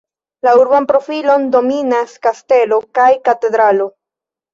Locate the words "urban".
0.59-0.85